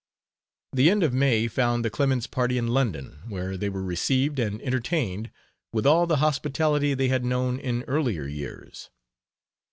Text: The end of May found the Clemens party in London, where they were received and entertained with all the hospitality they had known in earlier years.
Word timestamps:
The 0.73 0.89
end 0.89 1.03
of 1.03 1.13
May 1.13 1.47
found 1.47 1.85
the 1.85 1.91
Clemens 1.91 2.25
party 2.25 2.57
in 2.57 2.69
London, 2.69 3.19
where 3.27 3.55
they 3.55 3.69
were 3.69 3.83
received 3.83 4.39
and 4.39 4.59
entertained 4.63 5.29
with 5.73 5.85
all 5.85 6.07
the 6.07 6.17
hospitality 6.17 6.95
they 6.95 7.09
had 7.09 7.23
known 7.23 7.59
in 7.59 7.83
earlier 7.83 8.25
years. 8.25 8.89